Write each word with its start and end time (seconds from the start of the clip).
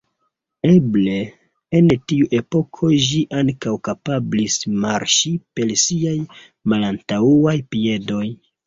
Eble 0.69 1.17
en 1.79 1.91
tiu 2.13 2.29
epoko 2.39 2.91
ĝi 3.09 3.21
ankaŭ 3.43 3.75
kapablis 3.89 4.59
marŝi 4.87 5.37
per 5.61 5.77
siaj 5.87 6.19
malantaŭaj 6.73 7.59
piedoj. 7.75 8.27